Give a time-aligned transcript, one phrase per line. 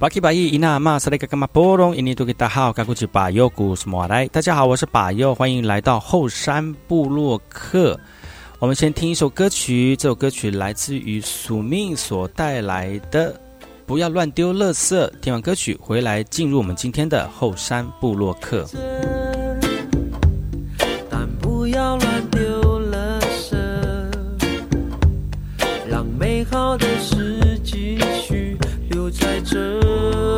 [0.00, 4.28] 巴基巴伊伊纳马萨雷格格马波隆伊尼多吉大好，赶过去巴尤古斯莫来？
[4.28, 7.98] 大家好，我是巴尤，欢迎来到后山部落客。
[8.60, 13.32] 我们先听一首歌曲，这首歌曲来自于宿命所带来的
[13.86, 14.94] 《不要乱丢垃圾》。
[15.20, 18.64] 听完歌曲回来，进入我们今天的后山部落客。
[21.10, 22.40] 但不要乱丢
[22.92, 23.56] 垃圾，
[25.90, 27.17] 让美好的事
[29.10, 30.37] 在这。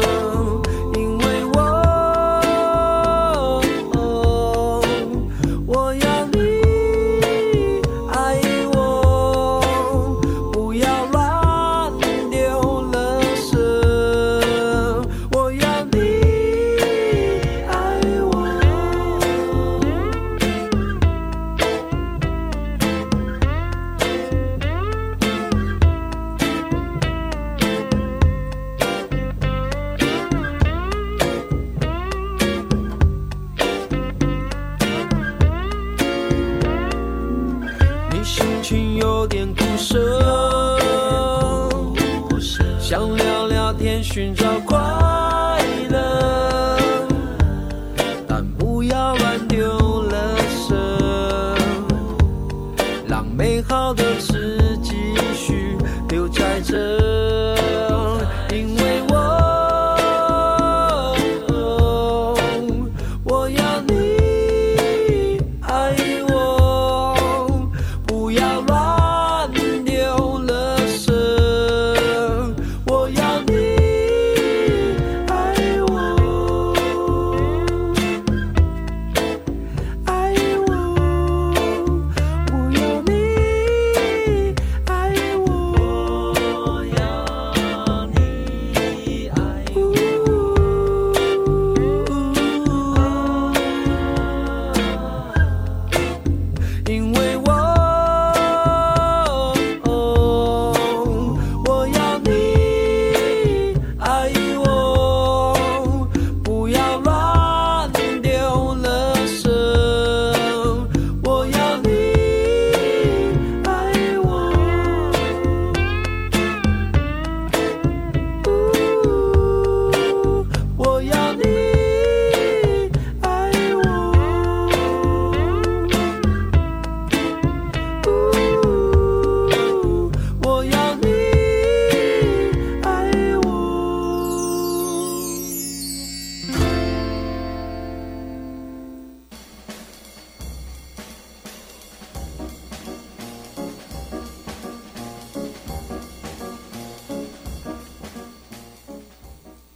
[44.13, 44.90] 寻找快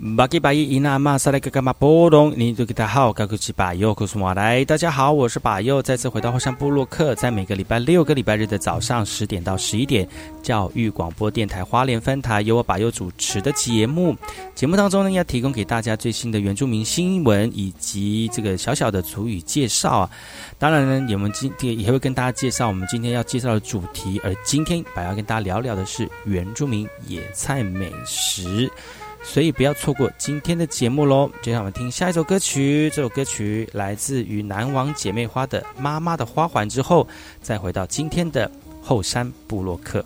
[0.04, 4.62] 巴基巴伊伊纳马萨莱格格马波隆，你都给他好，高古奇巴尤库苏马来。
[4.66, 10.06] 大家好，我是巴尤，再次回到后山部落客，在每个礼拜六个礼拜日的早上十点到十一点，
[10.42, 14.14] 教育广播电台花莲分台由我巴尤主持的节目。
[14.54, 20.10] 节目当中呢，要提供给大家最新的原住民新闻以及这个小小的主语介绍啊。
[20.58, 28.70] 当然呢，我们今天也会跟大家介绍我们今天要介绍的主题，而今天巴要跟大家聊聊的是原住民野菜美食。
[29.24, 31.28] 所以不要错过今天的节目喽！
[31.42, 37.08] 接下来我们听下一首歌曲，这首歌曲来自于南王姐妹花的《妈妈的花环》之后，
[37.42, 38.48] 再回到今天的
[38.80, 40.04] 后山部落客。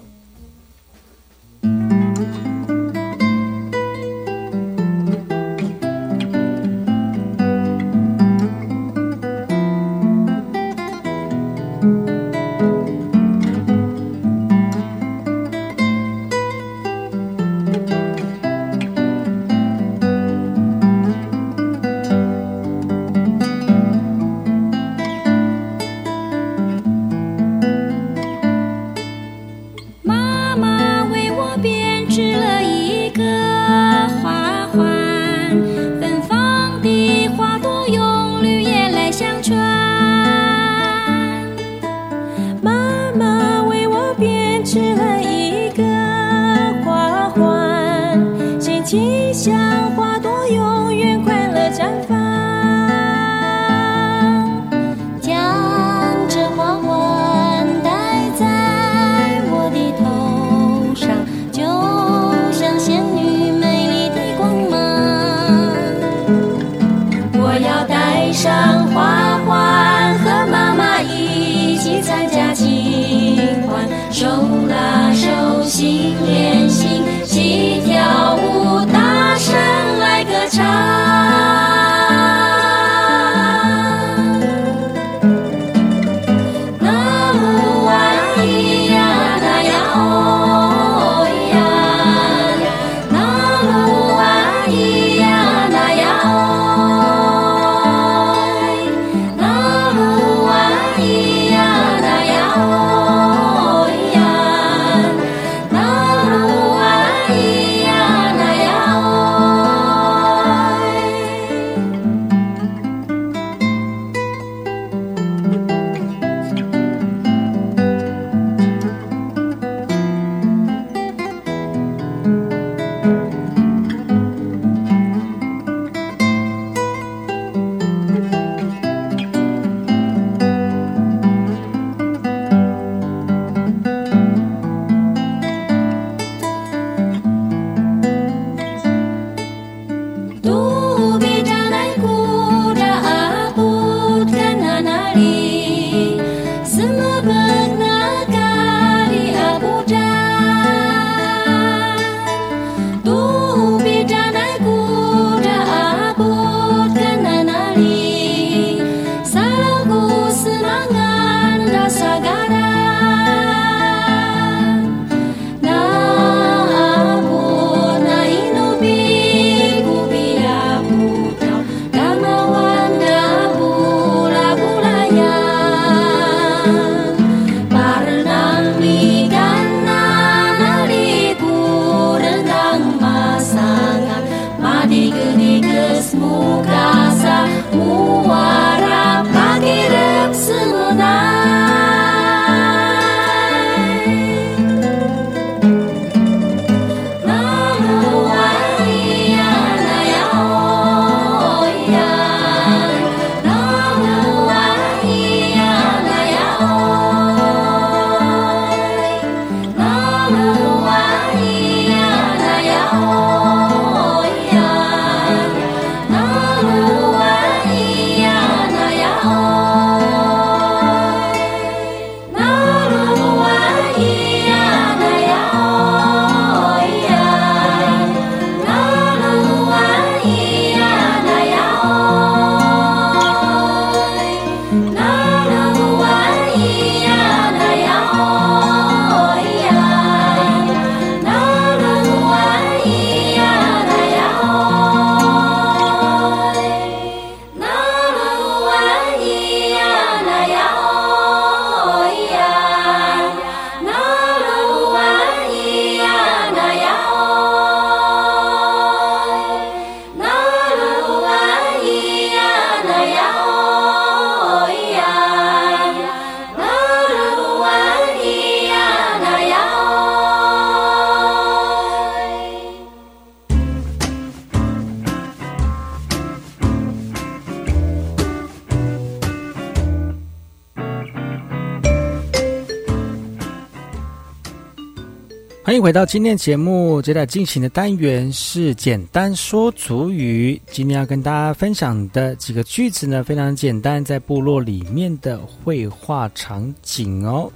[285.89, 290.61] 回到今天节目，接下来进行的单元是简单说族语。
[290.71, 297.51] 今天要跟大家分享的几个句子呢，非常简单，在部落里面的绘画场景哦。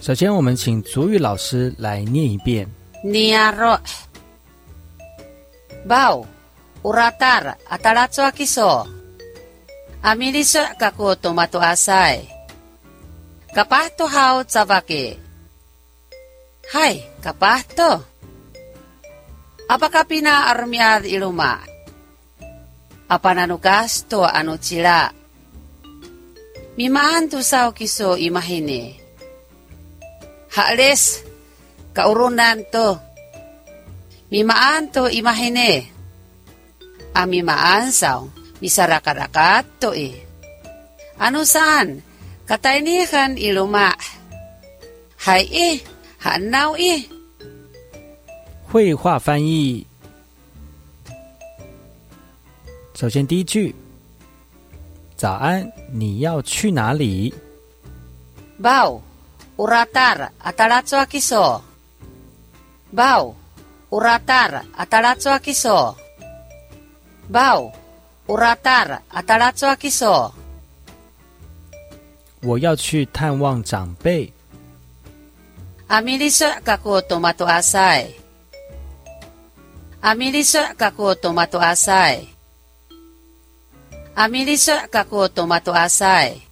[0.00, 2.68] 首先，我们请族语老师来念一遍。
[3.04, 3.78] Niaro
[5.86, 6.26] Bau
[6.82, 8.84] Uratar Ataratsu Akiso
[10.02, 12.18] Amiliso Kaku Tomato Asai
[13.54, 15.16] Kapahto Hau Tsavake
[16.66, 18.02] Hai, kapahto.
[19.70, 21.62] Apakah pina armiad iluma?
[23.06, 25.06] Apa nanugas to anu cila?
[26.74, 28.98] Mimaan tu sao kiso imahine.
[30.58, 31.22] Haales,
[31.94, 32.98] kaurunan to.
[34.34, 35.86] Mimaan to imahine.
[37.14, 40.18] Amimaan sao, misaraka-rakat to eh.
[41.22, 42.02] Ano saan?
[42.42, 43.94] Katainihan iluma.
[45.22, 45.95] Hai eh,
[46.26, 47.02] 很闹耶！
[48.66, 49.86] 绘画翻译。
[52.94, 53.72] 首先，第一句：
[55.16, 57.32] 早安，你要去哪里
[58.60, 59.00] ？Bau
[59.56, 61.62] uratar atalatsu akiso。
[62.92, 63.34] Bau
[63.90, 65.94] uratar atalatsu akiso。
[67.30, 67.72] Bau
[68.26, 70.32] uratar atalatsu akiso。
[72.42, 74.32] 我要去探望长辈。
[75.88, 78.10] Amiliso kaku tomato asai.
[80.02, 82.26] Amiliso kaku tomato asai.
[84.16, 86.42] Amiliso kaku tomato asai.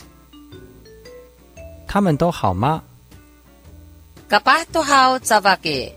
[1.88, 2.82] 他们都好吗
[4.28, 5.92] ？Kapahto hau tsavake.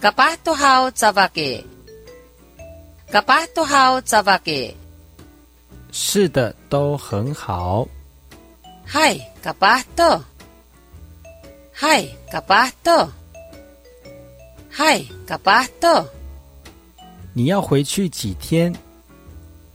[0.00, 1.64] Kapahto hau tsavake.
[3.10, 4.74] Kapahto hau tsavake.
[5.92, 7.86] 是的，都很好。
[8.88, 9.44] Hai, kapahto.
[9.44, 10.24] 嗨，卡
[11.82, 13.10] 嗨，嘎巴多！
[14.70, 16.06] 嗨，嘎巴多！
[17.32, 18.72] 你要回去几天？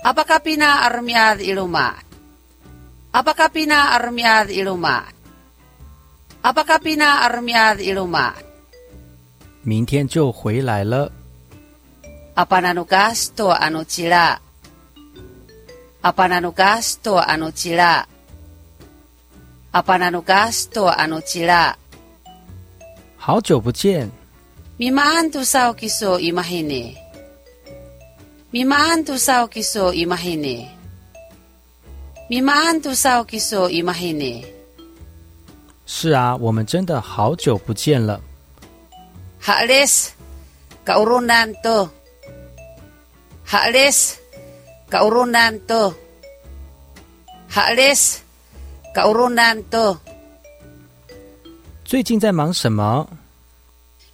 [0.04, 1.96] 阿巴卡比纳阿尔米亚伊鲁马，
[3.12, 5.04] 阿巴卡比纳阿尔米亚伊鲁马，
[6.44, 8.34] 阿巴卡比纳阿尔米亚伊鲁马。
[9.62, 11.12] 明天就回来了。
[12.36, 14.40] 阿巴纳努加斯托阿努吉拉，
[16.00, 18.08] 阿巴纳努加斯托阿努吉拉，
[19.72, 21.78] 阿巴纳努加斯托阿努吉拉。
[23.27, 24.10] 好久不见。
[24.79, 26.96] Mimaan tu sao kiso imahine.
[28.53, 30.69] Mimaan tu sao kiso imahine.
[32.31, 34.46] Mimaan tu sao kiso imahine.
[35.86, 38.22] 是啊，我们真的好久不见了。
[39.43, 40.12] Haales,
[40.86, 41.89] kaurunan to.
[43.46, 44.13] Haales,
[44.89, 45.93] kaurunan to.
[47.51, 48.19] Haales,
[48.96, 49.98] kaurunan to.
[51.84, 53.07] 最近在忙什么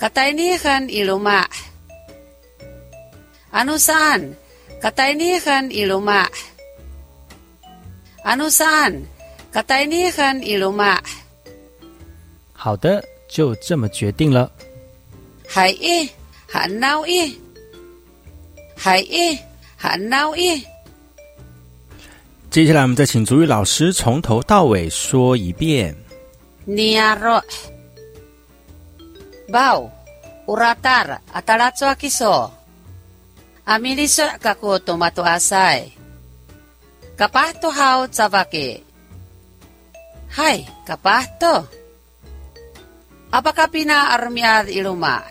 [0.00, 1.40] Katainihan iluma.
[3.52, 4.36] Ano saan?
[4.82, 6.28] Katainihan iluma.
[8.24, 9.08] Ano saan?
[9.50, 11.00] Katainihan iluma.
[12.52, 14.50] 好的，就这么决定了。
[15.48, 16.08] Hai e,
[16.50, 17.38] han nau e.
[18.76, 19.38] Hai e,
[19.80, 20.62] han nau e.
[22.50, 25.94] 接下来，我们再请主语老师从头到尾说一遍。
[29.46, 29.94] Bau,
[30.50, 32.50] uratar, ataratso akiso.
[33.66, 35.94] Amiliso kaku tomato asai.
[37.14, 38.06] Kapah to hau.
[40.36, 41.56] Hai, kapah to.
[43.30, 45.22] Apakah pina armiar iluma?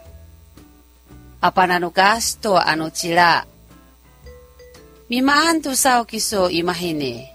[1.44, 3.44] Apa nanukas to anu cila?
[5.12, 6.08] Mimaan tu sao
[6.50, 7.30] imahine.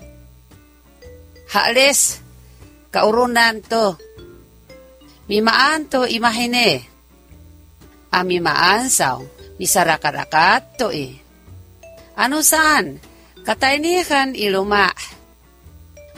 [1.52, 2.18] Hales,
[2.90, 3.94] kaurunan to.
[3.94, 4.09] Hales.
[5.30, 6.82] Mimaan to imahine.
[8.10, 9.22] Amimaan sao,
[9.62, 11.14] misarakat-rakat to eh.
[12.18, 12.98] Ano saan?
[13.46, 14.90] Katainihan iluma.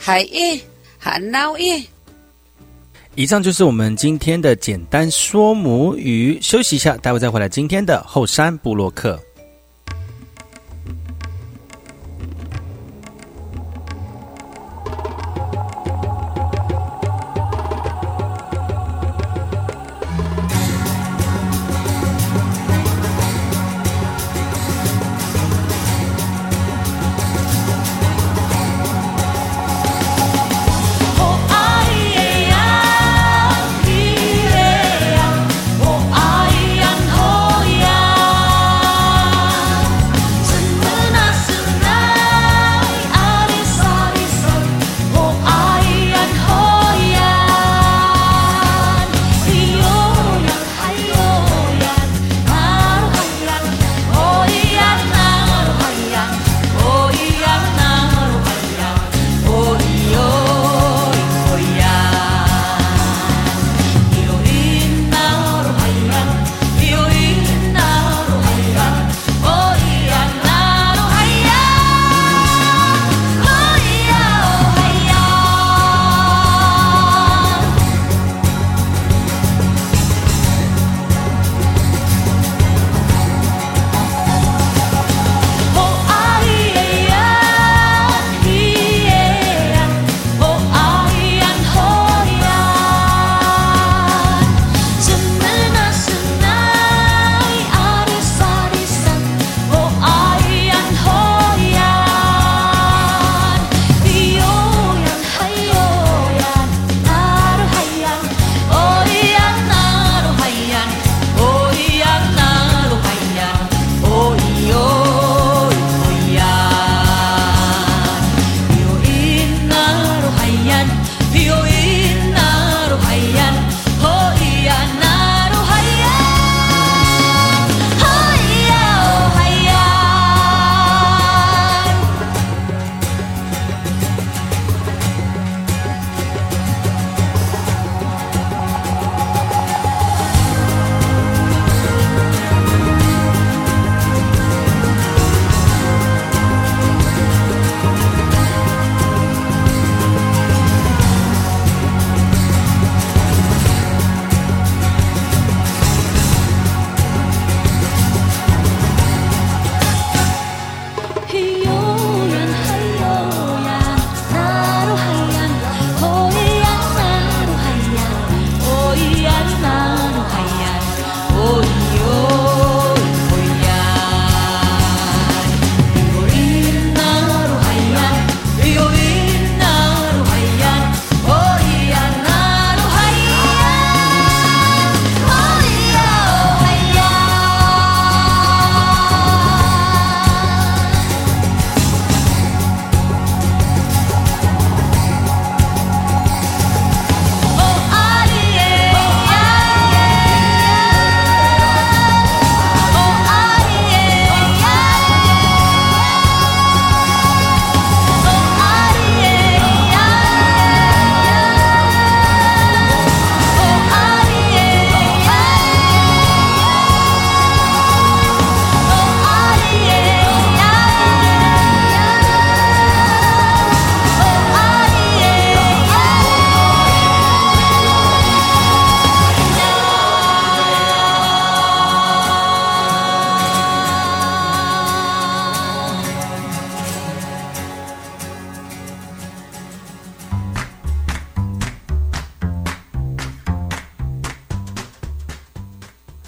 [0.01, 0.57] Hai eh,
[1.05, 1.85] hanau eh.
[3.13, 6.39] 以上就是我们今天的简单说母语。
[6.41, 9.21] 休息一下，待会再回来今天的后山部落客。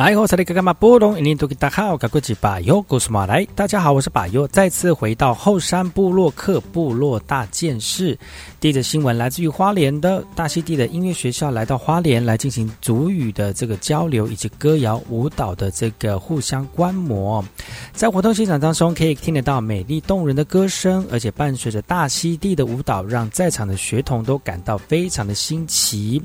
[0.06, 1.20] 哎，我是那个干嘛波动？
[1.20, 3.44] 印度给大家好，我是巴尤，故事马来。
[3.56, 8.16] 大家好，我是巴尤，再次回到后山部落克部落大件事。
[8.60, 17.44] 第一则新闻来自于花莲的大溪地的音乐学校，来到花莲来进行族语的这个交流，以及歌谣舞蹈的这个互相观摩。
[17.92, 26.22] 在活动现场当中，可以听得到美丽动人的歌声，而且伴随着大溪地的舞蹈，让在场的学童都感到非常的新奇。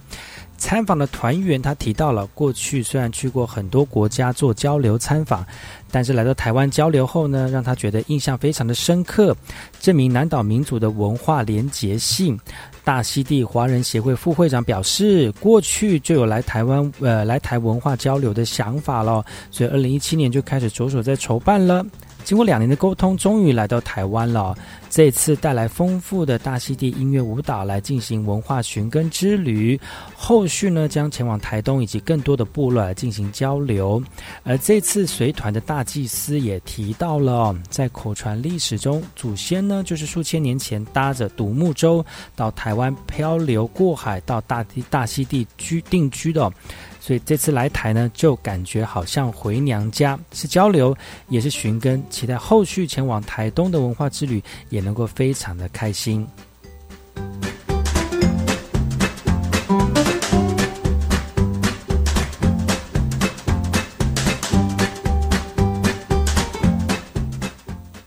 [0.60, 5.44] 参访的团员他提到了，过去虽然去过很多国家做交流参访，
[5.90, 9.34] 但是来到台湾交流后呢，让他觉得印象非常的深刻，
[9.80, 12.38] 证明南岛民族的文化连结性。
[12.84, 21.84] 大溪地华人协会副会长表示，过去就有来台湾呃来台文化交流的想法了，所以二零一七年就开始着手在筹办了。
[22.24, 24.56] 经过两年的沟通，终于来到台湾了。
[24.88, 29.78] 这次带来丰富的大溪地音乐舞蹈来进行文化寻根之旅，
[30.16, 34.02] 后续呢将前往台东以及更多的部落来进行交流。
[34.42, 42.04] 而这次随团的大祭司也提到了，在口传历史中，祖先呢就是数千年前搭着独木舟
[42.34, 46.50] 到台湾漂流过海到大地大溪地居定居的。
[47.00, 50.96] 所以这次来台呢，就感觉好像回娘家，是交流，
[51.28, 52.00] 也是寻根。
[52.10, 56.26] 期待后续前往台东的文化之旅，也能够非常的开心。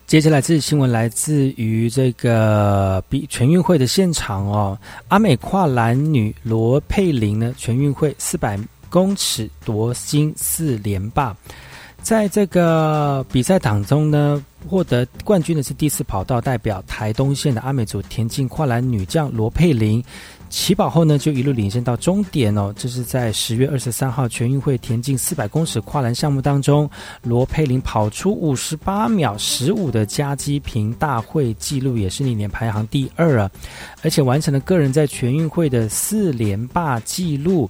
[0.06, 4.78] 接下来这新闻来自于这个比全运会的现场哦，
[5.08, 8.56] 阿美跨栏女罗佩玲呢，全运会四百。
[8.94, 11.36] 公尺夺金四连霸，
[12.00, 20.00] 在这个比赛当中呢，获得冠军的是第四跑道代表台东县的阿美族田径跨栏女将罗佩玲。
[20.48, 22.72] 起跑后呢，就一路领先到终点哦。
[22.76, 26.88] 这是在十月二十三号全运会田径四百公尺跨栏项目当中，
[27.24, 33.50] 罗佩玲跑出五十八秒十五的加基平大会纪录，也是历年排行第二啊，
[34.04, 37.68] 而且完成了个人在全运会的四连霸纪录。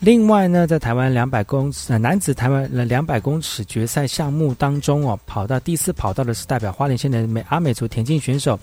[0.00, 8.58] 另外呢，在台湾两百公尺男子台湾的两百公尺决赛项目当中哦，跑到第四跑道的是代表花莲县的美阿美族田径选手，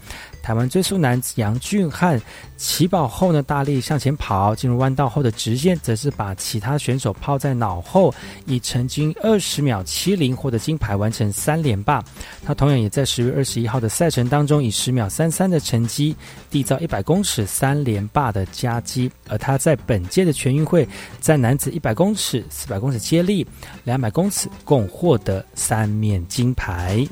[0.45, 2.21] 台湾追速男杨俊汉。
[2.55, 8.13] 起跑后呢，大力向前跑，进入弯道后的直线，则是把其他选手抛在脑后，
[8.45, 12.01] 以成均二十秒七零获得金牌，完成三连霸。
[12.45, 16.15] 他同样也在十月二十一号的赛程当中，以十秒三三的成绩
[16.51, 19.11] 缔造一百公尺三连霸的佳绩。
[19.27, 20.87] 而他在本届的全运会。
[21.19, 23.45] 在男子一百公尺、四百公尺接力、
[23.83, 27.03] 两百公尺共获得三面金牌。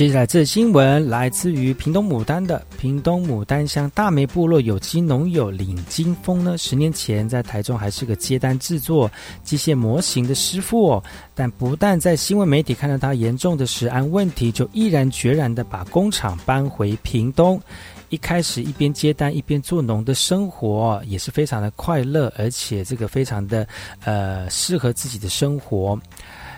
[0.00, 6.56] 接下来，这新闻来自于屏东牡丹的屏东牡丹乡大梅部落有机农友李金峰呢。
[6.56, 9.10] 十年前在台中还是个接单制作
[9.44, 17.60] 机械模型的师傅哦，但不但在新闻媒体看到他严重的食安问题，就毅然决然的把工厂搬回屏东。
[18.08, 23.68] 一开始一边接单一边做农的生活也是非常的快乐，而且这个非常的
[24.02, 26.00] 呃适合自己的生活，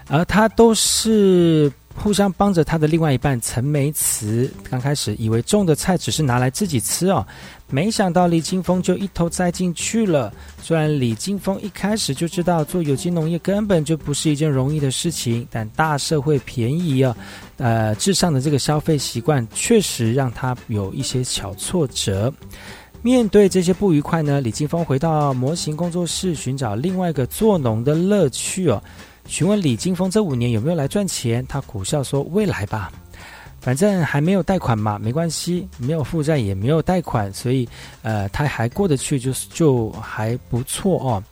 [0.07, 1.72] 而他都是。
[1.96, 7.24] 互相帮着他的另外一半陈梅慈，刚开始以为种的菜只是拿来自己吃哦，
[7.70, 10.33] 没想到李金峰就一头栽进去了。
[10.61, 17.16] 虽然李金峰一开始就知道做有机农业根本就不是一件容易的事情，但大社会便宜啊，
[17.59, 22.33] 呃，至上的这个消费习惯确实让他有一些小挫折。
[23.00, 28.83] 面对这些不愉快呢，李金峰回到模型工作室寻找另外一个做农的乐趣哦。
[29.27, 32.93] 询问李金峰这五年有没有来赚钱，他苦笑说：“未来吧，
[33.61, 37.69] 反正还没有贷款嘛，没关系，没有负债也没有贷款，所以
[38.03, 41.23] 呃他还过得去，就是就还不错哦。”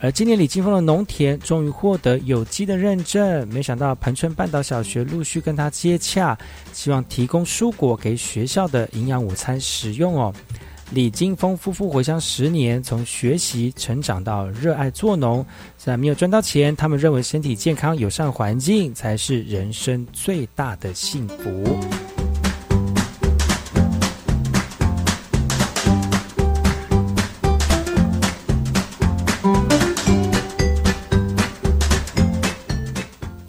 [0.00, 6.36] 而今年李金峰的农田终于获得有机的认证，没想到彭村半岛小学陆续跟他接洽，
[6.74, 10.34] 希望提供蔬果给学校的营养午餐食用哦。
[10.92, 15.44] 李金峰夫妇回乡十年，从学习成长到热爱做农，
[15.76, 21.78] 虽然没有赚到钱，他们认为身体健康、友善环境才是人生最大的幸福。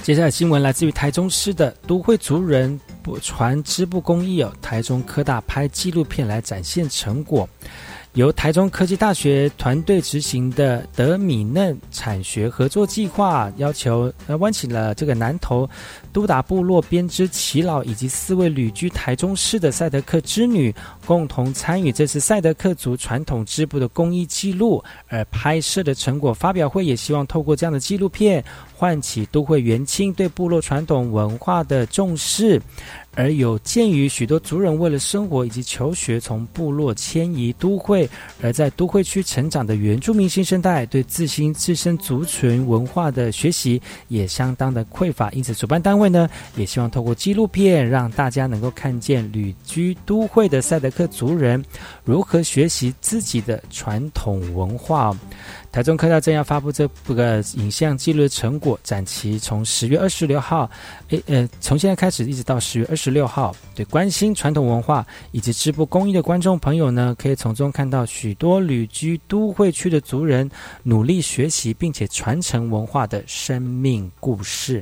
[0.01, 2.79] 接下来新闻来自于台中市的都会族人。
[3.19, 7.47] 传织布工艺哦，台中科大拍纪录片来展现成果，
[8.13, 15.69] 由台中科技大学团队执行的德米嫩产学合作计划，要求呃，弯起了这个南投
[16.15, 20.73] 都达部落编织耆老以及四位旅居台中市的赛德克织女
[21.05, 28.41] 共同参与这次赛德克族传统织布的工艺记录，而拍摄的成果发表会也希望透过这样的纪录片，
[28.73, 32.61] 唤起都会元青对部落传统文化的重视。
[33.17, 38.09] 而有鉴于许多族人为了生活以及求学，从部落迁移都会，
[38.41, 51.63] 而在都会区成长的原住民新生代，对自新自身族群文化的学习也相当的匮乏，因此主办单位呢，也希望透过纪录片，让大家能够看见旅居都会的赛德克族人
[52.03, 55.15] 如何学习自己的传统文化。
[55.71, 60.69] 台中科大正要发布这部个影像记录的成果，展期从十月二十六号，
[61.09, 63.53] 诶呃，从现在开始一直到十月二十六号。
[63.75, 70.49] 对关心传统文化以及织布工艺的观众朋友呢，可以从中看到许多旅居都会区的族人
[70.81, 74.81] 努力学习并且传承文化的生命故事。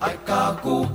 [0.00, 0.86] aikako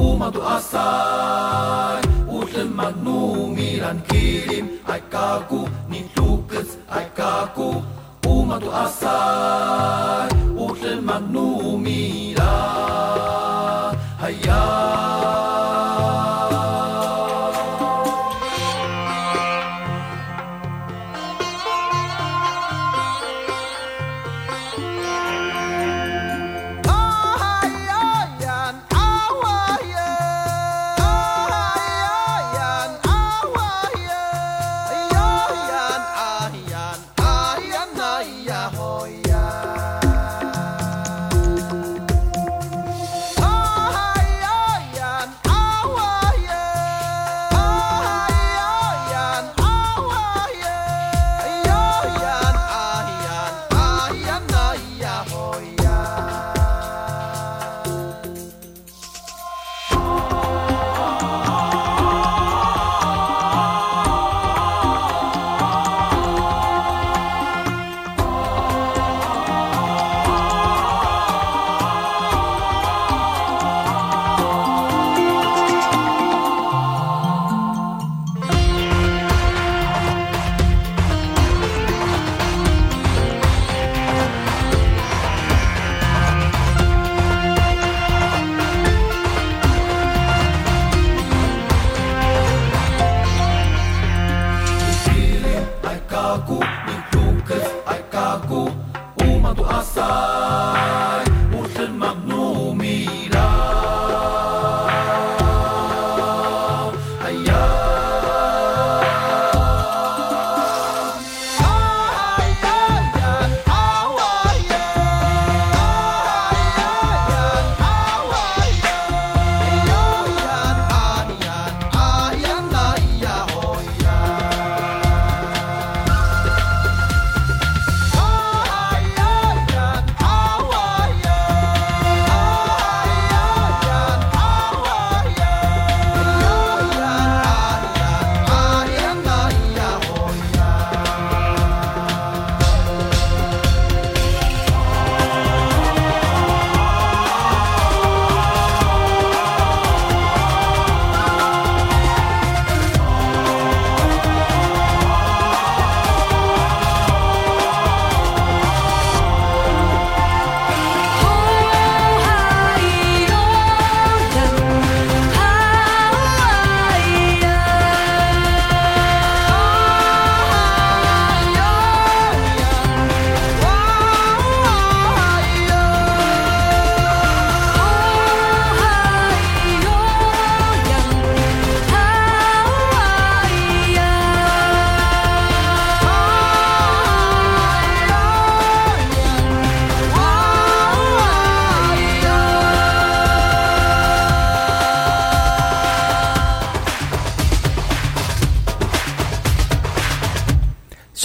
[0.00, 2.02] umatu asai.
[2.28, 7.82] Utlin magnumilan kirim aikako ni tukes aikako
[8.26, 10.28] umatu asai.
[10.56, 12.36] Utlin magnumilan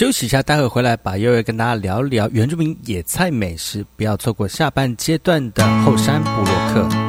[0.04, 7.03] 休息一下，待会回来把悠悠跟大家聊聊原住民野菜美食，不要错过下半阶段的后山部落客。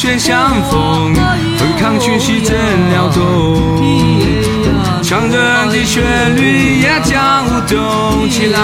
[0.00, 2.56] 间相逢，对抗群戏真
[2.90, 3.22] 撩动，
[5.02, 6.02] 强人的旋
[6.34, 8.58] 律也将舞动起来。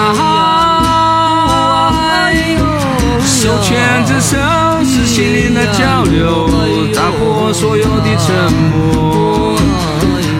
[3.23, 4.35] 手牵着手
[4.83, 6.49] 是心灵的交流，
[6.95, 9.55] 打破所有的沉默。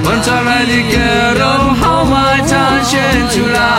[0.04, 0.98] 换再来的歌
[1.39, 3.77] 动，豪迈展现出来。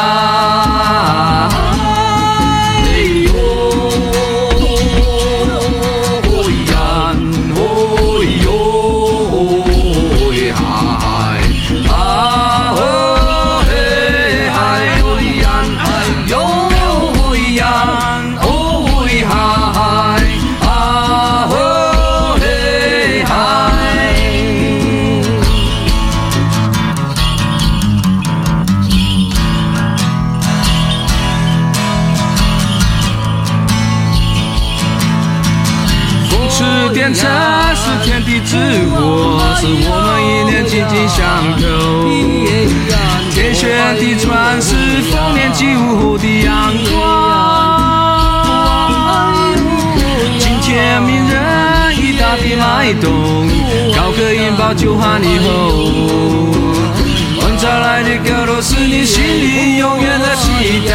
[45.59, 46.95] 丰年祭舞的阳光。
[50.39, 51.37] 今天名人
[51.97, 53.11] 一大批脉动，
[53.97, 55.49] 高歌引爆就喊以后。
[57.41, 60.95] 换再来的歌都是你心里永远的期待。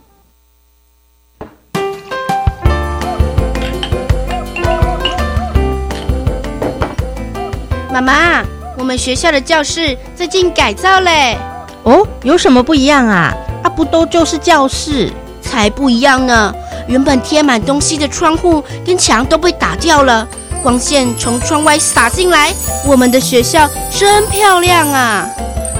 [7.91, 8.41] 妈妈，
[8.77, 11.37] 我们学校的教室最近改造嘞。
[11.83, 13.33] 哦，有什么不一样啊？
[13.63, 15.11] 啊，不都就是教室？
[15.41, 16.53] 才不一样呢！
[16.87, 20.25] 原本贴满东西的窗户跟墙都被打掉了，
[20.63, 22.53] 光线从窗外洒进来，
[22.85, 25.27] 我们的学校真漂亮啊！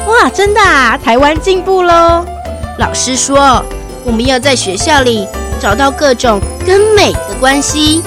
[0.08, 1.00] 哇，真的啊！
[1.02, 2.26] 台湾进步喽！
[2.78, 3.64] 老师说，
[4.04, 5.26] 我们要在学校里
[5.62, 8.04] 找到各种跟美的关系。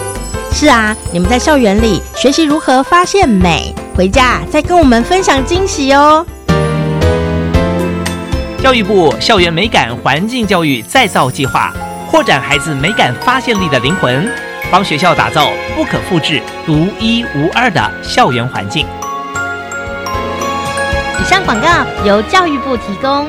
[0.52, 6.26] 是啊，你们在校园里学习如何发现美，回家再跟我们分享惊喜哦。
[8.60, 11.72] 教育部校园美感环境教育再造计划，
[12.10, 14.28] 扩展孩子美感发现力的灵魂，
[14.70, 18.84] 帮学校打造不可复制、独一无二的校园环境。
[21.20, 21.68] 以上广告
[22.04, 23.28] 由教育部提供。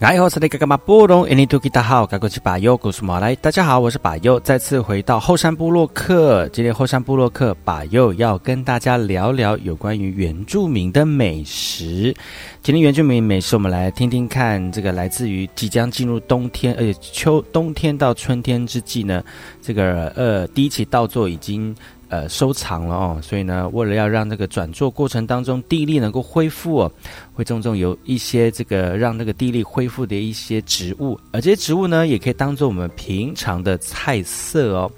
[0.00, 3.34] 哎，我是那个干嘛波隆，印尼土著大号，赶过去把右故事马来。
[3.36, 6.48] 大家好，我是把右，再次回到后山部落克。
[6.54, 12.16] 今天后山部落克把右要跟大家聊聊有关于原住民的美食。
[12.62, 19.22] 今天原住民美食，我们来听听看，这个来自于即将进入冬天，而且秋冬天到春天之际呢，
[19.60, 21.76] 这个呃第一期稻作已经。
[22.10, 26.92] 呃，收藏了哦，所以呢，为了要让这个转做过程当中地力能够恢复哦，
[27.32, 34.90] 会种种有一些这个让那个地力恢复的一些植物，而这些植物呢，也可以当做我们平常的菜色哦。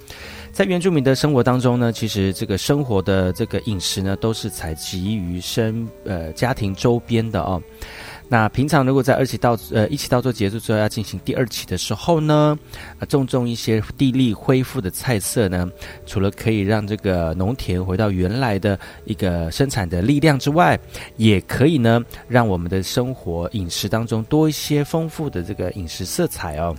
[0.52, 7.62] 在原住民的生活当中呢，其实这个生活的这个饮食呢，都是采集于生呃家庭周边的哦。
[8.28, 12.58] 那平常如果在二期到呃一期稻作结束之后要进行第二期的时候呢，
[12.98, 15.70] 啊种种一些地力恢复的菜色呢，
[16.06, 20.78] 除了可以让这个农田回到原来的一个生产的力量之外，
[21.16, 26.74] 也可以呢让我们的生活饮食当中多一些丰富的这个饮食色彩哦。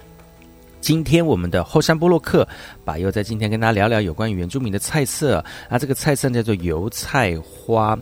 [0.81, 2.45] 今天我们的后山波洛克，
[2.83, 5.37] 把又在今天跟大家聊聊有关于原住民的菜色
[5.69, 7.97] 啊，这个菜色叫做油菜花。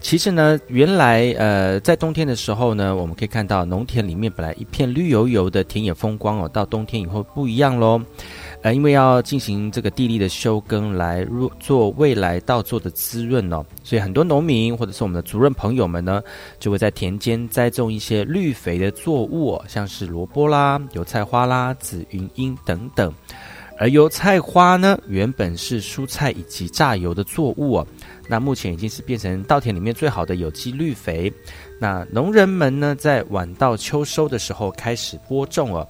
[0.00, 8.00] 其实呢，原来呃在冬天的时候呢，我们可以看到农田里面本来一片绿油油的田野风光哦，到冬天以后不一样喽。
[8.62, 16.22] 呃，因为要进行这个地力的休耕，来入做未来稻作的滋润哦，所以很多农民或者是我们的族人朋友们呢，
[16.58, 23.12] 就会在田间栽种一些绿肥的作物，像是萝卜啦、油菜花啦、紫云英等等。
[23.78, 27.86] 而油菜花呢，原本是蔬菜以及榨油的作物哦，
[28.30, 31.32] 那目前已经是变成稻田里面最好的有机绿肥。
[31.80, 35.84] 那农人们呢，在晚稻秋收的时候开始播种了。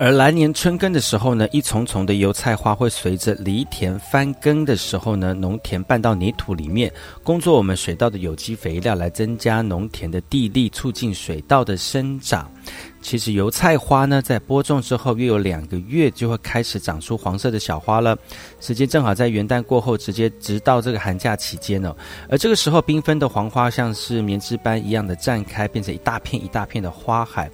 [0.00, 6.92] 而来年春耕的时候呢，一丛丛的油菜花会随着犁田翻耕的时候呢，农田拌到泥土里面，
[7.24, 12.48] 工作我们水稻的有机肥料，来增加农田的地力，促进水稻的生长。
[13.00, 18.18] 其实油菜花呢，在播种之后约有两个月就会开始长出黄色的小花了，
[18.60, 21.94] 时间正好在元旦过后，直接直到这个寒假期间呢。
[22.28, 27.50] 而这个时候，缤纷的黄花像是棉织般一样的绽开，变成一大片一大片的花海，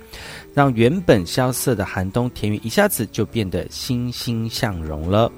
[0.53, 5.31] 让原本萧瑟的寒冬田园一下子就变得欣欣向荣了。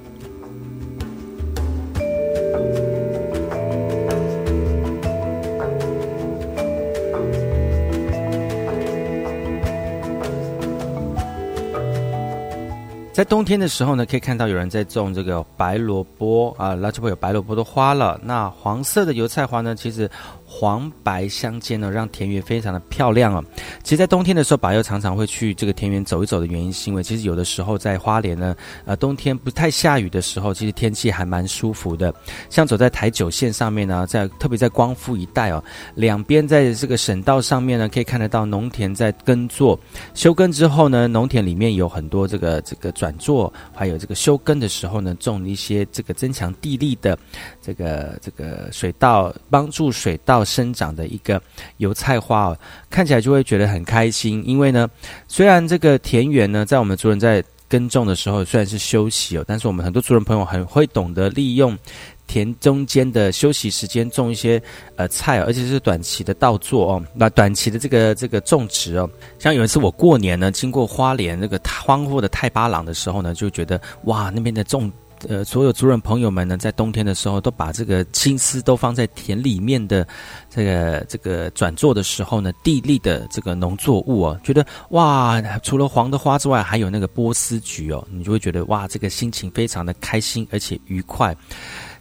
[13.17, 18.21] 在冬天的时候呢，可以看到有人在种这个白萝卜啊，那就会有白萝卜的花了。
[18.23, 20.07] 那黄色的油菜花呢，其实。
[20.49, 23.43] 黄白相间呢，让田园非常的漂亮哦。
[23.83, 32.13] 其实，在冬天的时候，宝佑常常会去这个田园走一走的原因，是因为其实有的时候在花莲呢，呃，冬天不太下雨的时候，其实天气还蛮舒服的。
[32.49, 35.61] 像走在台九线上面呢，在特别在光复一带哦，
[35.95, 39.77] 两边在这个省道上面呢，可以看得到农田在耕作。
[40.13, 47.19] 休耕之后呢，农田里面有很多这个这个转作，还有这个休耕的时候呢，种一些这个增强地力的
[47.61, 50.36] 这个这个水稻，帮助水稻。
[50.43, 51.41] 生长的一个
[51.77, 52.57] 油菜花哦，
[52.89, 54.43] 看起来就会觉得很开心。
[54.45, 54.89] 因为呢，
[55.27, 61.77] 虽然这个田园呢，在我们族人在耕种的时候虽然是休息哦，但是我们很多族人朋友很会懂得利用
[62.25, 64.61] 田中间的休息时间种一些
[64.95, 67.03] 呃菜，而且是短期的稻作哦。
[67.13, 74.91] 那短期的这个这个种植哦，像有一次我过年呢，经过花莲那个荒芜的太巴郎的时候呢，就觉得哇，那边的种。
[75.27, 80.07] 呃，所有族人朋友们呢，在冬天的时候，都把这个心思都放在田里面的
[80.49, 91.35] 这个这个转作的时候呢，地利的这个农作物哦，觉得哇，除了黄的花之外，还有那个波斯菊哦，你就会觉得哇，这个心情非常的开心，而且愉快。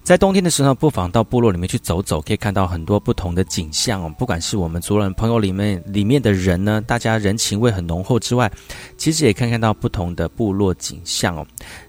[0.02, 4.14] 在冬天的时候，不妨到部落里面去走走，可以看到很多不同的景象哦。
[4.16, 8.48] 不管是我们族人朋友里面里面的人呢，大家人情味很浓厚之外，
[8.96, 11.44] 其实也看看到不同的部落景象哦。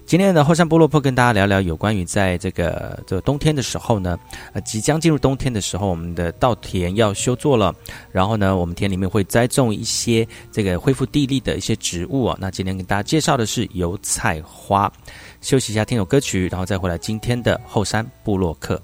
[0.08, 4.18] 今天的后山部落坡跟大家聊聊有关于在这个这个冬天的时候呢，
[4.54, 7.74] 呃，即将进入冬天的时候，我们的稻田要修作了，
[8.10, 12.34] 然后呢，我们田里面会栽种一些这个恢复地力的一些植物啊。
[12.40, 14.90] 那今天跟大家介绍的是油菜花。
[15.42, 18.80] 休息一下，听首歌曲，然后再回来今天的后山部落客。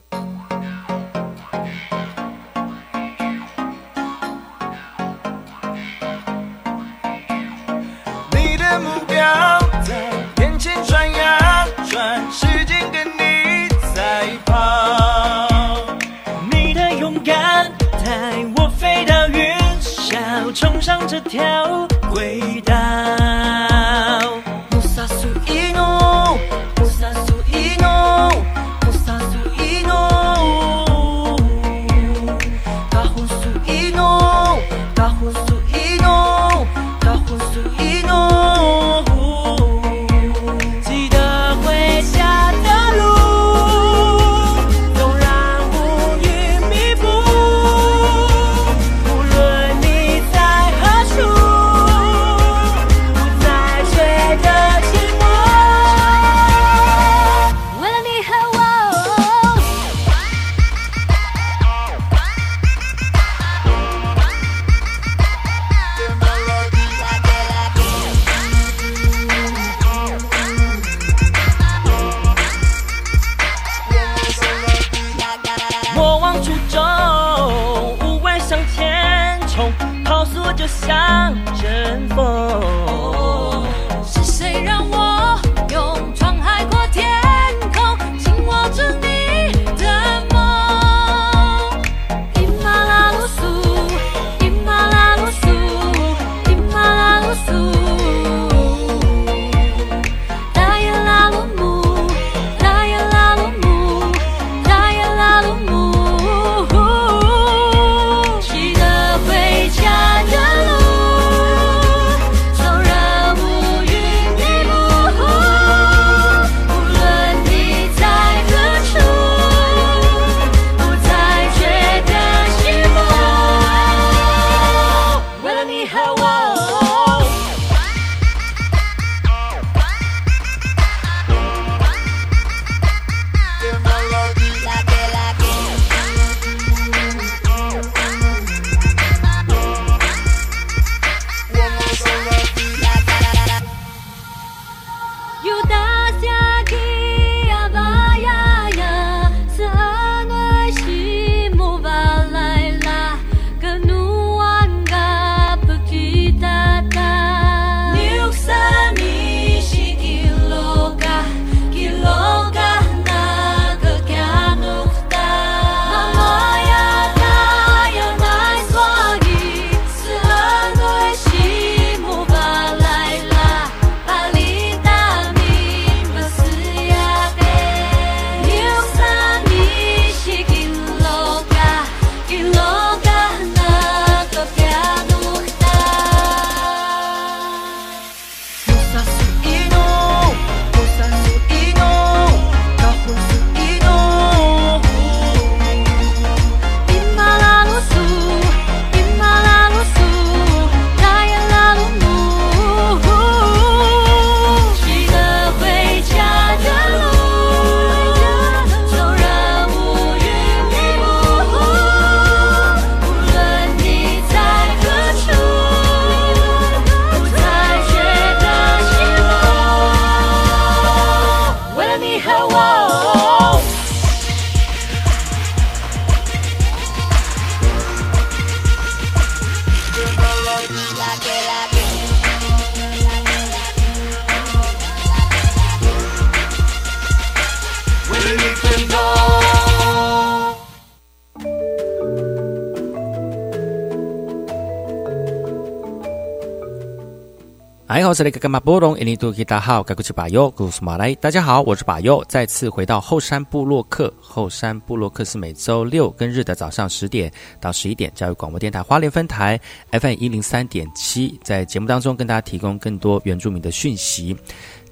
[248.14, 251.12] 是那个干嘛波隆，印尼多吉大好，该过去把右，古苏马来。
[251.16, 254.12] 大家好，我是把右，再次回到后山部落客。
[254.20, 259.60] 后山部落客是每周六跟日的早上十点到十一点，教育广播电台花莲分台
[259.90, 264.36] FM 一零三点七，在节目当中跟大家提供更多原住民的讯息。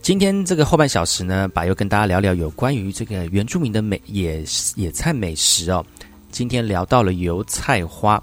[0.01, 4.43] 今天这个后半小时呢，把又跟大家聊聊有关于这个原住民的美野
[4.75, 5.85] 野菜美食哦。
[6.33, 8.21] 今天聊到了油菜花，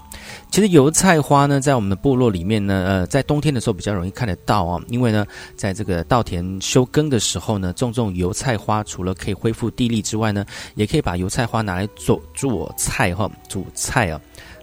[0.52, 10.44] 其实油菜花呢，在我们的部落里面呢，呃，在冬天的时候比较容易看得到哦，因为呢，在这个稻田休耕的时候呢，种种油菜花，除了可以恢复地力之外呢，
[10.74, 14.20] 也可以把油菜花拿来做做菜哈、煮菜哦。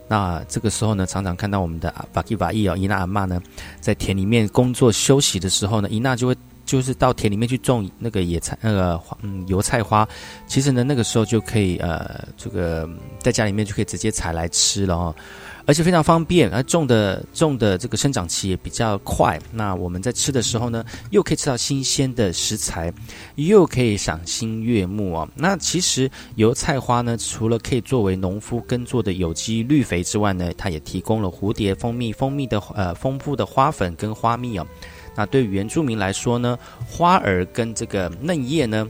[0.08, 3.40] 那这个时候呢，常常看到我们的巴基巴伊哦，伊娜阿妈呢，
[3.80, 6.36] 在田里面工作休息的时候呢，伊娜就会
[6.66, 10.06] 就是到田里面去种那个野菜，那个嗯油菜花。
[10.46, 12.86] 其实呢，那个时候就可以呃，这个
[13.20, 15.14] 在家里面就可以直接采来吃了哦，
[15.64, 19.40] 而且非常方便，而种的种的这个生长期也比较快。
[19.52, 22.92] 那我们在吃的时候呢，又可以吃到新鲜的食材，
[23.36, 25.28] 又可以赏心悦目哦。
[25.36, 34.66] 那其实油菜花呢，除了可以作为农夫耕作的有机绿肥之外呢，它也提供了蝴蝶蜂蜜、蜂蜜的呃丰富的花粉跟花蜜哦。
[35.16, 36.56] 那对原住民来说呢，
[36.86, 38.86] 花儿跟这个嫩叶呢，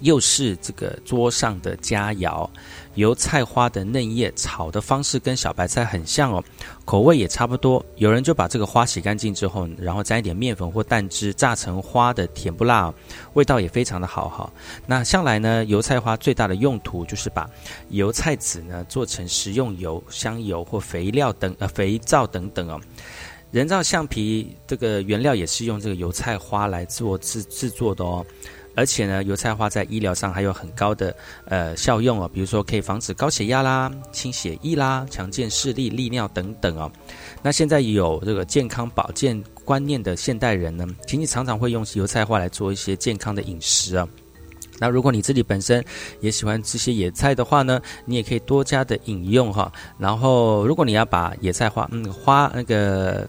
[0.00, 2.48] 又是这个桌上的佳肴。
[2.96, 6.42] 油菜花的嫩叶炒的方式跟小白菜很像哦，
[6.84, 7.82] 口味也差不多。
[7.94, 12.92] 有人就把这个花洗干净之后，然后沾一点面粉或蛋汁，炸成花的甜不辣、
[13.34, 14.52] 味道也非常的好哈。
[14.86, 17.48] 那向来呢，油菜花最大的用途就是把
[17.90, 22.80] 油菜籽呢做成食用油、香油或肥料等呃肥皂等等哦。
[23.50, 28.24] 人造橡皮这个原料也是用这个油菜花来做制制作的哦，
[28.76, 31.14] 而且呢，油菜花在医疗上还有很高的
[31.46, 36.90] 呃效用哦，比如说可以防止高血压啦、清血液啦、强健视力、利尿等等哦。
[37.42, 44.06] 那现在有这个健康保健观念的现代人呢，其实常常会用油菜花来做一些健康的饮食啊。
[44.82, 45.84] 那如果你自己本身
[46.20, 49.70] 也喜欢吃些野菜的话呢，你也可以多加的饮用哈。
[49.98, 53.28] 然后，如果你要把野菜花，嗯，花那个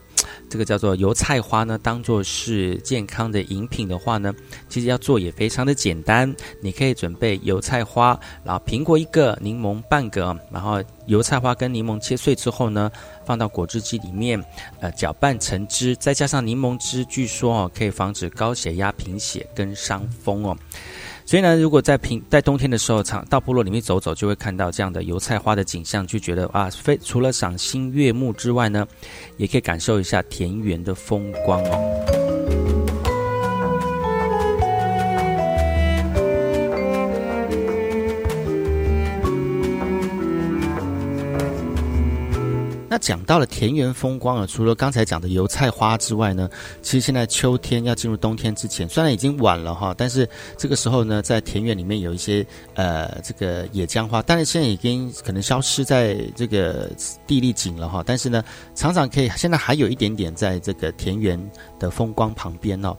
[0.49, 4.34] 这个叫做油菜花呢，当做是健康的饮品的话呢，
[4.67, 6.34] 其实要做也非常的简单。
[6.61, 12.91] 你可以准备油菜花，然后苹果一个，柠檬半个，然后油菜花跟柠檬切碎之后呢，
[13.26, 14.43] 放到果汁机里面，
[14.80, 20.57] 呃，搅拌成汁，再加上柠檬汁，据说哦可以防止高血压、贫血跟伤风哦。
[21.32, 28.86] 所以呢，如果在平在冬天的时候，常到部落里面走走，就会看到这样的油菜花的景象，就觉得啊，非除了赏心悦目之外呢，
[29.38, 32.20] 也可以感受一下田园的风光哦。
[42.92, 46.50] 那讲到了田园风光啊，除了刚才讲的油菜花之外呢，
[46.82, 50.28] 其实现在秋天要进入冬天之前，虽然已经晚了哈，但是
[50.58, 56.92] 这个时候呢，在田园里面有一些呃这个野姜花，但是现在已经可能消失在这个
[57.26, 58.44] 地力景了哈，但是呢，
[58.76, 61.42] 常常可以现在还有一点点在这个田园
[61.80, 62.94] 的风光旁边哦。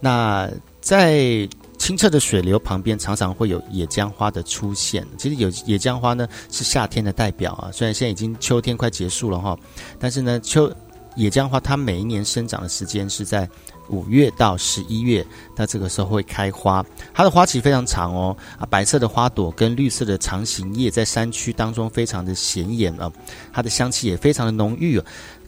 [0.00, 1.48] 那在
[1.86, 5.06] 清澈的水流旁边，常常会有野姜花的出现。
[5.16, 7.70] 其实有野姜花呢，是夏天的代表啊。
[7.72, 9.56] 虽然现在已经秋天快结束了哈，
[9.96, 10.68] 但是呢，秋
[11.14, 13.48] 野姜花它每一年生长的时间是在
[13.88, 15.24] 五月到十一月，
[15.54, 16.84] 那这个时候会开花。
[17.14, 23.08] 它的花期非常长哦，啊，白色的花朵跟绿色的长形叶在山区当中非常的显眼啊，
[23.52, 25.00] 它的香气也非常的浓郁。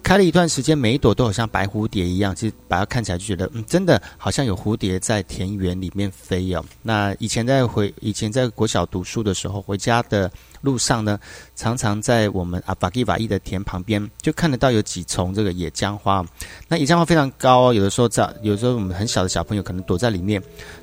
[0.02, 6.64] 开了一段时间，每一朵都好像白蝴蝶一样，其实把它看起来就觉得，嗯，真的好像有蝴蝶在田园里面飞哦。
[6.82, 10.30] 那以前在回以前在国小读书的时候，回家的
[10.62, 11.18] 路上呢，
[11.54, 16.24] 常常在我们阿巴基瓦伊的田旁边，就看得到有几丛这个野姜花。
[16.68, 20.42] 那野姜花非常高哦，有的时候在有时候我们很小的小朋友可能躲在里面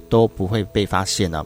[0.10, 1.46] 都不会被发现呢。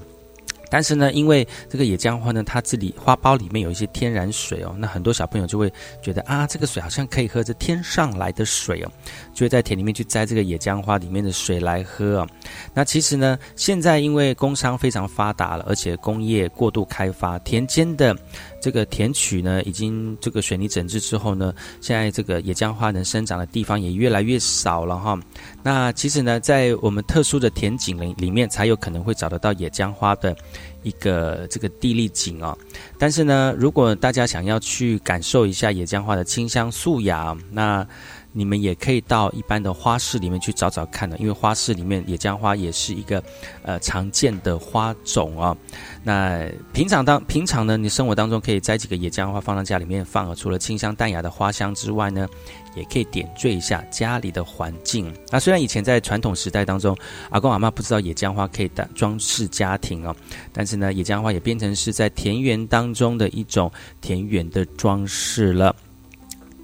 [0.69, 8.91] 但是呢，因为这个野姜花呢，它这里花苞里面有一些天然水哦，那很多小朋友就会觉得啊，这个水好像可以喝这天上来的水哦，
[9.33, 12.27] 就会在田里面去摘这个野姜花里面的水来喝哦。
[12.73, 18.15] 那其实呢，现在因为工商非常发达了，而且工业过度开发，田间的
[18.61, 25.19] 这个田曲呢，已经这个水泥整治之后呢，现在这个野姜花能生长的地方也越来越少了哈。
[25.63, 30.35] 那其实呢，在我们特殊的田景里里面，才有可能会找得到野姜花的。
[30.81, 32.57] 一个这个地利景哦，
[32.97, 37.85] 但是呢，如果大家想要去感受一下野姜花的清香素雅，那
[38.31, 43.23] 你们也可以到一般的花市里面去找找看的，因为花市里面野姜花也是一个
[43.63, 45.55] 呃常见的花种哦。
[46.03, 52.27] 那平常当平常呢，你生活当中可以摘几个野姜花放到家里面放，除了清香淡雅的花香之外呢，
[52.75, 55.13] 也可以点缀一下家里的环境。
[55.31, 56.95] 那虽然以前在传统时代当中，
[57.29, 60.15] 阿公阿妈不知道野姜花可以装饰家庭哦，
[60.53, 63.71] 但是呢，野姜花也变成是在田园当中的一种
[64.01, 65.75] 田园的装饰了。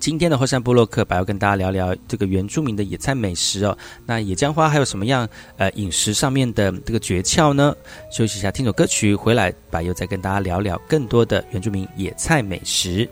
[0.05, 3.75] 今天的霍山部落客，把要跟大家聊聊这个原住民的野菜美食哦。
[4.05, 5.27] 那野姜花还有什么样
[5.57, 7.75] 呃饮食上面的这个诀窍呢？
[8.11, 13.09] 休息一下，听首歌曲回来，白又再跟大家聊聊更多的原住民野菜美食。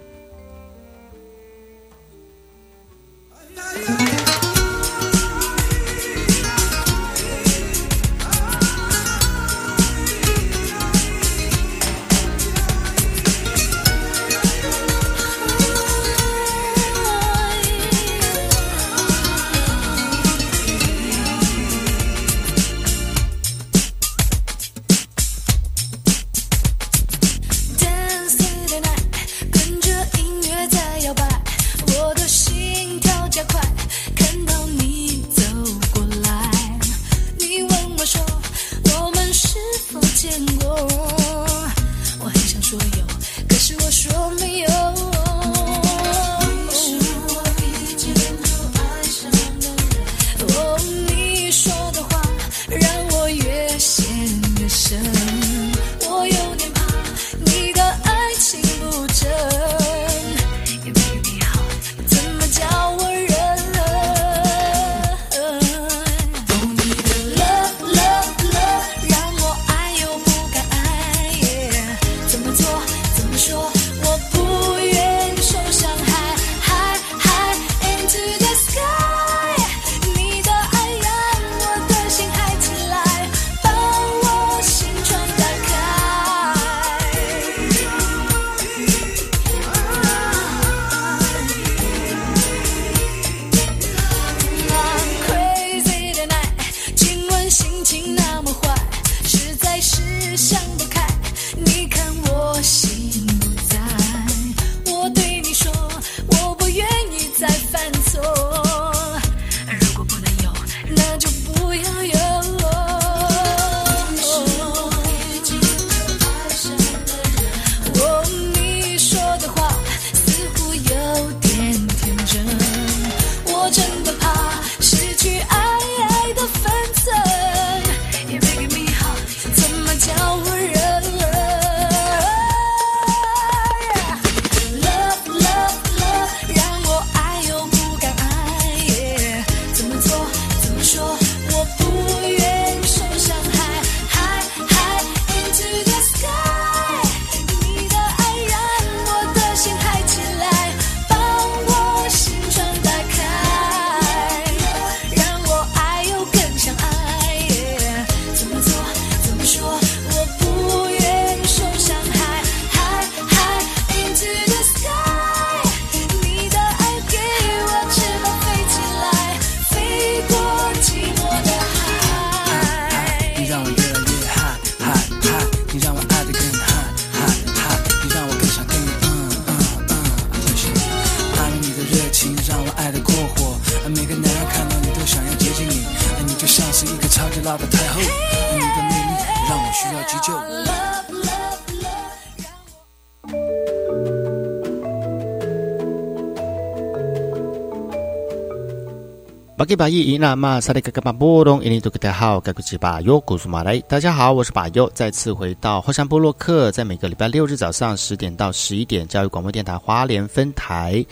[199.73, 203.79] 吉巴伊伊那玛萨利格格巴波隆，印尼多克大好，格古吉巴尤古苏马来。
[203.87, 211.03] 大家好，我是巴尤，再次回到后山部落客，在每个礼拜六日早上十点到十一点，教育广播电台花莲分台。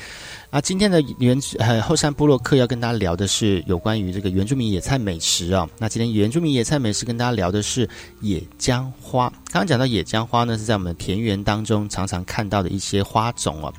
[0.51, 5.68] 啊，今天的原呃后山部落客要跟大家聊的是有关于这个原住民野菜美食啊。
[5.80, 7.89] 那今天原住民野菜美食跟大家聊的是
[8.20, 9.28] 野姜花。
[9.45, 13.74] 刚刚讲到野姜花呢，是在我们田园当中常常看到的一些花种哦。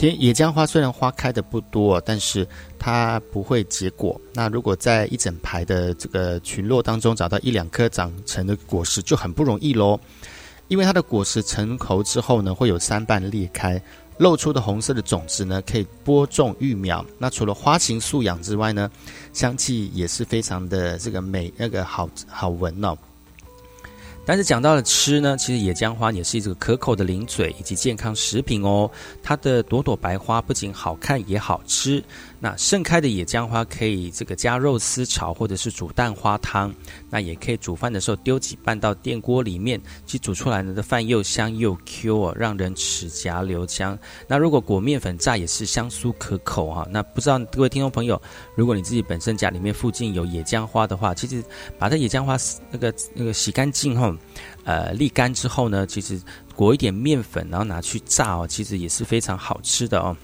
[0.00, 2.48] 田野姜花虽然花开的不多，但是
[2.78, 4.18] 它不会结果。
[4.32, 10.00] 那如果在一整排的这个群落当中找到一两颗长成的果实，就很不容易喽。
[10.68, 13.78] 因为它的果实成熟之后呢，会有三瓣裂开。
[14.16, 17.04] 露出的红色的种子呢，可以播种育苗。
[17.18, 18.90] 那除了花型素养之外呢，
[19.34, 22.96] 香气也是非常的这个美，那个好好闻哦。
[24.30, 28.88] 但是讲到了吃呢，其实野姜花也是一个可口的零嘴以及健康食品哦。
[29.24, 32.00] 它的朵朵白花不仅好看也好吃。
[32.40, 36.74] 那盛开的野姜花可以这个加肉丝炒，或者是煮蛋花汤。
[37.10, 43.98] 那也可以煮饭的时候丢几瓣到电锅里面，其煮出来呢的饭又香又 Q 哦，让人齿颊留香。
[44.26, 46.88] 那如果裹面粉炸也是香酥可口哈。
[46.90, 48.20] 那不知道各位听众朋友，
[48.54, 51.44] 如果你自己本身家里面附近有野姜花的话，其实
[51.78, 52.38] 把这野姜花
[52.70, 54.14] 那个那个洗干净后，
[54.64, 56.18] 呃沥干之后呢，其实
[56.54, 60.16] 裹一点面粉，然后拿去炸哦，其实也是非常好吃的哦。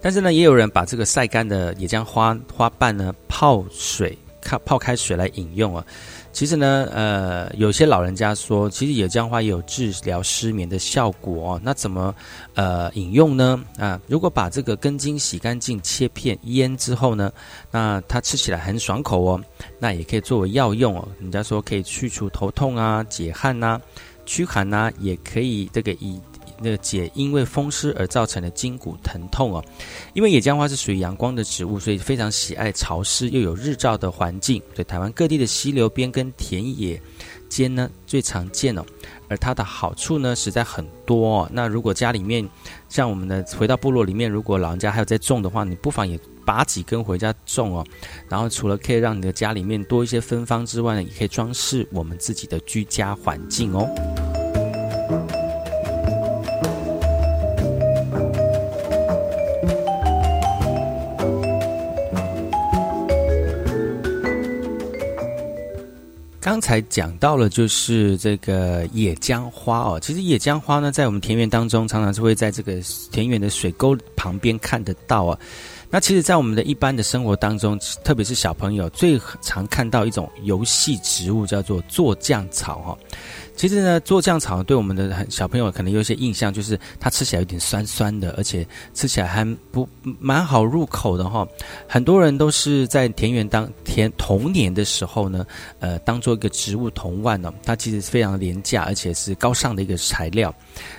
[0.00, 5.84] 但是呢，也有人把这个晒干的野姜花花瓣呢泡水，泡泡开水来饮用啊。
[6.32, 11.60] 其实呢，呃，有些老人家说，其实野姜花也有治疗失眠的效果哦。
[11.62, 12.14] 那怎么
[12.54, 13.60] 呃饮用呢？
[13.76, 17.32] 啊，如果把这个根茎洗干净切片腌之后呢，
[17.70, 19.40] 那它吃起来很爽口哦。
[19.78, 21.06] 那也可以作为药用哦。
[21.18, 23.80] 人家说可以去除头痛啊、解汗呐、
[24.24, 26.18] 驱寒呐，也可以这个以。
[26.60, 29.64] 那个解因为风湿而造成的筋骨疼痛哦，
[30.12, 34.62] 因为野姜花是属于阳光的植物，所以非常喜爱潮湿又有日照的环境。
[34.74, 37.00] 对台湾各地的溪流边跟田野
[37.48, 38.84] 间呢最常见哦，
[39.28, 41.40] 而它的好处呢实在很多。
[41.40, 41.50] 哦。
[41.52, 42.48] 那如果家里面
[42.88, 47.84] 像我们的回到部落里面，如果老人家还有在种的话，你不妨也拔几根回家种哦。
[48.28, 53.88] 然后除了可以让你的家里面多一些芬芳之外呢，也可以装饰我们自己的居家环境哦。
[66.40, 70.00] 刚才讲到了，就是这个野姜花哦。
[70.00, 72.80] 其实野姜花呢，在我们田园当中，常常是会在这个
[73.12, 75.38] 田园的水沟旁边看得到啊。
[75.90, 82.98] 那其实，在我们的一般的生活当中，特别是小朋友最常看到一种游戏植物，叫做做酱草哈。
[83.60, 89.86] 其实呢，做酱草对我们的小朋友可能有一些印象，就是它吃起来有点酸酸的，而且吃起来还不
[90.18, 91.46] 蛮好入口的哈。
[91.86, 95.44] 很多人都是在田园当田童年的时候呢，
[95.78, 100.54] 呃，当做一个植物童玩呢，它其实非常廉价，而且是高尚的一个材料。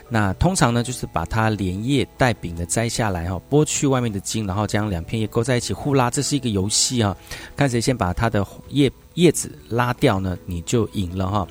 [0.07, 7.18] 那通常呢，就是把它连叶带柄的摘下来哈，剥去外面的茎，然后将两片叶勾在一起互拉，这是一个游戏啊。
[7.55, 11.47] 看谁先把它的叶叶子拉掉呢，你就赢了哈。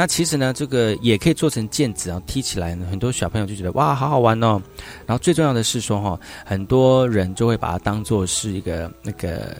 [0.00, 4.58] 那其实呢，这个也可以做成毽子，然后踢起来呢，很多小朋友就觉得哇，好好玩哦。
[5.04, 9.54] 然后最重要的是说哈，很多人就会把它当做是一个那个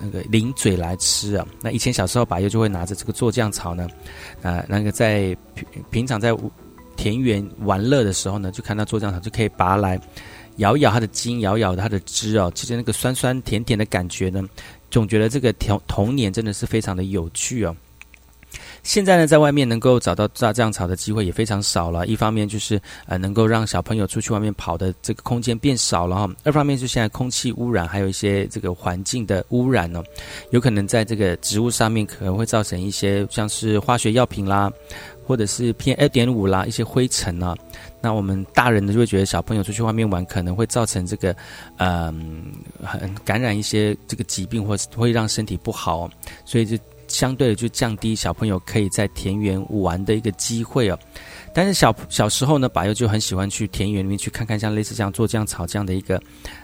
[0.00, 1.46] 那个零嘴来吃啊。
[1.60, 3.86] 那以前小时候，把又就会拿着这个做酱草呢，
[4.40, 6.34] 啊，那个在平平常在
[6.96, 10.00] 田园玩乐的时候呢，就看到做酱草就可以拔来
[10.56, 12.50] 咬咬它的茎，咬咬它的枝哦。
[12.54, 14.42] 其实那个酸酸甜甜的感觉呢，
[14.90, 17.76] 总觉得这个童童年真的是非常的有趣哦。
[18.82, 22.06] 现在呢，在外面能够找到炸酱草的机会也非常少了。
[22.06, 30.02] 一方面就是呃，能够让小朋友出去外面跑的这个空间变少了哈；二方面是现在空气污染，还有一些这个环境的污染呢，
[30.50, 34.68] 有可能在这个植物上面可能会造成一些像是化学药品啦，
[35.24, 37.54] 或者是 PM 二点五啦一些灰尘啊。
[38.00, 41.34] 那我们大人呢就会觉得小朋友出去外面玩可能会造成这个
[41.76, 42.52] 嗯，
[42.82, 46.10] 很感染一些这个疾病，或是会让身体不好，
[46.44, 46.76] 所以就。
[47.12, 50.98] 相对的就降低小朋友可以在田园玩的一个机会哦。
[51.54, 56.20] 但是小小时候呢，柏佑就很喜欢去田园里面去看看，像类似这样做酱草这样的一个，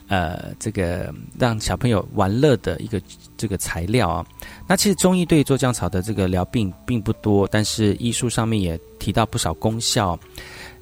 [0.09, 3.01] 呃，这个让小朋友玩乐的一个
[3.37, 4.25] 这个材料啊。
[4.67, 10.19] 那其实中医对做酱草的这个疗病并不多，但是医术上面也提到不少功效。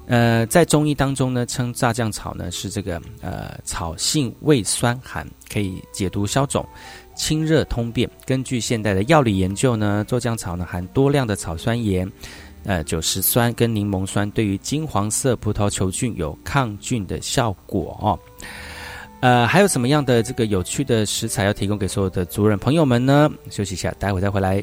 [0.09, 6.65] 呃，在中医当中呢，称炸酱草呢是这个呃草性味酸寒，可以解毒消肿。
[7.17, 8.09] 清热通便。
[8.25, 12.09] 根据现代的药理研究呢，做姜草呢含多量的草酸盐。
[12.65, 18.19] 呃，酒石酸跟柠檬酸对于金黄色葡萄球菌有抗菌的效果哦。
[19.21, 23.31] 呃，还有什么样的这个有趣的食材要提供给所有的族人朋友们呢？
[23.51, 24.63] 休息一下，待会再回来。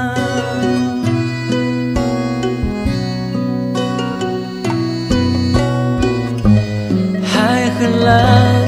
[8.03, 8.67] 蓝，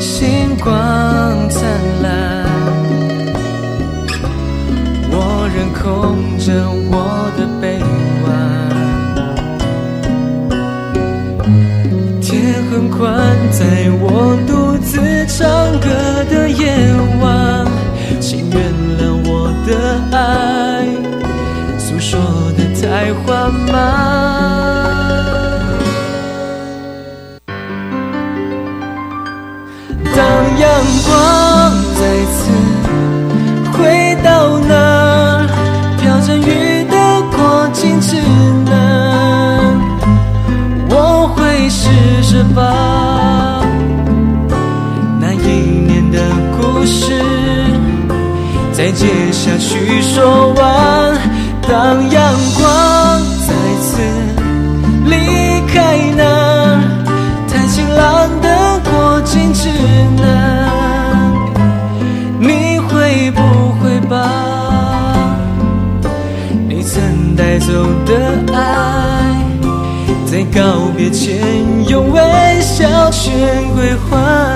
[0.00, 0.72] 星光
[1.50, 1.62] 灿
[2.02, 2.44] 烂，
[5.10, 5.82] 我仍空
[6.38, 6.52] 着
[6.90, 6.92] 我
[7.36, 7.62] 的臂
[8.24, 8.26] 弯。
[12.20, 13.04] 天很宽，
[13.50, 13.62] 在
[14.00, 14.92] 我独自
[15.26, 15.44] 唱
[15.80, 15.88] 歌
[16.30, 16.62] 的夜
[17.20, 17.66] 晚，
[18.20, 18.56] 请原
[18.98, 19.70] 谅我的
[20.16, 20.86] 爱，
[21.78, 22.18] 诉说
[22.56, 24.83] 的太缓慢。
[42.34, 43.62] 试着把
[45.20, 45.46] 那一
[45.86, 46.18] 年的
[46.58, 47.12] 故事
[48.72, 51.16] 再接下去说完。
[51.62, 54.02] 当阳光再次
[55.06, 55.14] 离
[55.72, 56.22] 开那
[57.46, 59.68] 太晴朗的过境之
[60.20, 61.32] 南，
[62.40, 63.40] 你会不
[63.80, 64.18] 会把
[66.68, 67.72] 你曾带走
[68.04, 68.12] 的
[68.52, 69.13] 爱，
[70.34, 71.38] 在告别前
[71.88, 72.20] 用微
[72.60, 74.53] 笑全归还？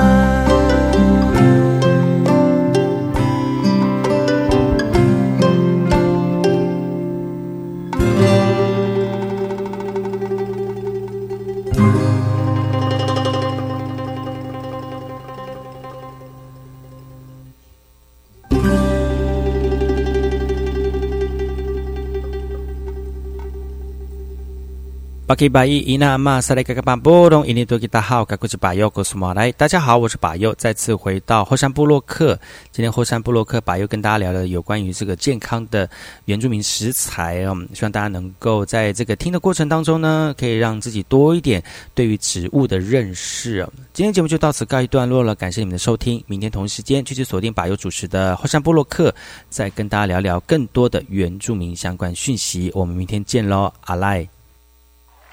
[25.29, 32.35] 巴基巴伊伊那玛萨莱格格巴波隆伊尼多吉达好，嘎古吉巴尤古苏马来，大家好，我是巴尤，再次回到后山部落克。
[32.73, 35.87] 今天后山部落克巴尤跟大家聊聊有关于这个健康的
[36.25, 41.63] 原住民食材哦，希望大家能够在这个听的过程当中呢，可以让自己多一点
[41.95, 43.69] 对于植物的认识。
[43.93, 49.15] 今天节目就到此告一段落了，感谢你们的收听，明天同一时间继续锁定巴尤主持的后山部落克，
[49.51, 52.73] 再跟大家聊聊更多的原住民相关讯息。
[52.75, 54.27] 我们明天见喽，阿赖。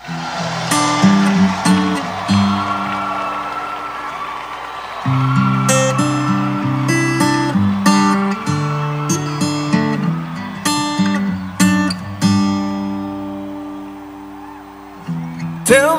[0.06, 0.14] Tell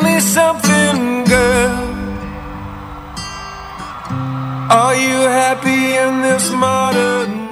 [0.00, 1.94] me something, girl.
[4.70, 7.45] Are you happy in this modern